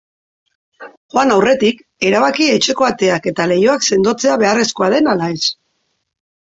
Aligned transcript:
Joan 1.15 1.33
aurretik, 1.35 1.83
erabaki 2.11 2.49
etxeko 2.55 2.89
ateak 2.89 3.31
eta 3.35 3.49
leihoak 3.55 3.89
sendotzea 3.93 4.43
beharrezkoa 4.47 4.93
den 4.99 5.17
ala 5.17 5.33
ez. 5.39 5.41